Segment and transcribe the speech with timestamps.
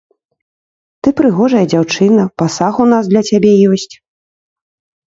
[1.01, 3.91] Ты прыгожая дзяўчына, пасаг у нас для цябе ёсць.